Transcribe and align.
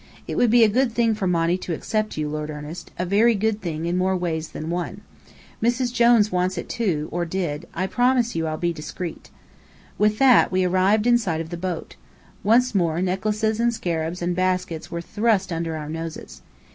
It 0.27 0.35
would 0.35 0.49
be 0.49 0.63
a 0.63 0.67
good 0.67 0.91
thing 0.93 1.13
for 1.13 1.27
Monny 1.27 1.59
to 1.59 1.75
accept 1.75 2.17
you, 2.17 2.27
Lord 2.27 2.49
Ernest, 2.49 2.89
a 2.97 3.05
very 3.05 3.35
good 3.35 3.61
thing 3.61 3.85
in 3.85 3.99
more 3.99 4.17
ways 4.17 4.47
than 4.49 4.71
one. 4.71 5.01
Mrs. 5.61 5.93
Jones 5.93 6.31
wants 6.31 6.57
it 6.57 6.67
too, 6.67 7.07
or 7.11 7.23
did. 7.23 7.67
I 7.75 7.85
promise 7.85 8.33
you, 8.35 8.47
I'll 8.47 8.57
be 8.57 8.73
discreet." 8.73 9.29
With 9.99 10.17
that, 10.17 10.51
we 10.51 10.63
arrived 10.63 11.05
in 11.05 11.19
sight 11.19 11.39
of 11.39 11.51
the 11.51 11.55
boat. 11.55 11.97
Once 12.43 12.73
more, 12.73 12.99
necklaces 12.99 13.59
and 13.59 13.71
scarabs 13.71 14.23
and 14.23 14.35
baskets 14.35 14.89
were 14.89 15.01
thrust 15.01 15.53
under 15.53 15.75
our 15.75 15.87
noses. 15.87 16.41